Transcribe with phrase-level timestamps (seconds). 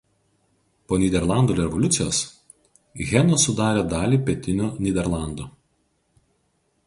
[0.91, 2.21] Po Nyderlandų revoliucijos
[3.11, 5.49] Heno sudarė dalį Pietinių Nyderlandų.